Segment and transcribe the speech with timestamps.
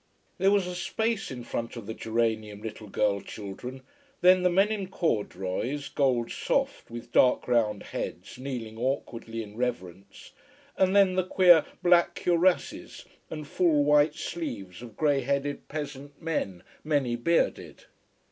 [0.39, 3.83] There was a space in front of the geranium little girl children,
[4.21, 10.31] then the men in corduroys, gold soft, with dark round heads, kneeling awkwardly in reverence;
[10.75, 16.63] and then the queer, black cuirasses and full white sleeves of grey headed peasant men,
[16.83, 17.85] many bearded.